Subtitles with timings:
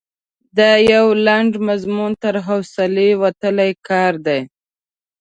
[0.57, 0.59] د
[0.93, 4.41] یو لنډ مضمون تر حوصلې وتلی کار دی.